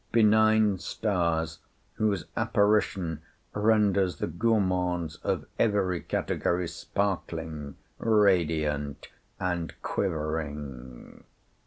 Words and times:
Benign 0.11 0.79
stars, 0.79 1.59
whose 1.93 2.25
apparition 2.35 3.21
renders 3.53 4.15
the 4.17 4.25
gourmands 4.25 5.17
of 5.17 5.45
every 5.59 6.01
category 6.01 6.67
sparkling, 6.67 7.75
radiant, 7.99 9.09
and 9.39 9.75
quivering!" 9.83 11.23